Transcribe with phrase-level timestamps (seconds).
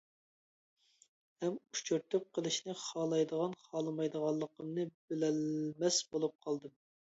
[1.45, 6.75] ھەم ئۇچرىتىپ قېلىشنى خالايدىغان-خالىمايدىغانلىقىمنى بىلەلمەس بولۇپ قالدىم.